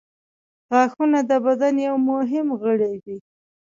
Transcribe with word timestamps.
•غاښونه 0.71 1.19
د 1.29 1.31
بدن 1.45 1.75
یو 1.87 1.95
مهم 2.09 2.47
غړی 2.61 2.93
دی. 3.05 3.17